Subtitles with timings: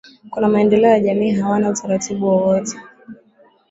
[0.29, 2.77] kuna maendeleo ya jamii hawana utaratibu wowote